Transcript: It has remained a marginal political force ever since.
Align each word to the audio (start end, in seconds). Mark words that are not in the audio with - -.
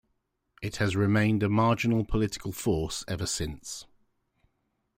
It 0.63 0.77
has 0.77 0.95
remained 0.95 1.43
a 1.43 1.47
marginal 1.47 2.03
political 2.03 2.51
force 2.51 3.05
ever 3.07 3.27
since. 3.27 3.85